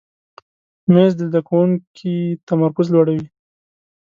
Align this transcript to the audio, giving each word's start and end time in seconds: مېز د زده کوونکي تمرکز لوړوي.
مېز 0.91 1.11
د 1.17 1.21
زده 1.29 1.41
کوونکي 1.47 2.15
تمرکز 2.47 2.87
لوړوي. 2.93 3.25